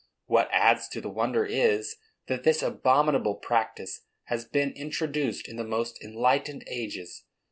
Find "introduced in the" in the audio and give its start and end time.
4.71-5.63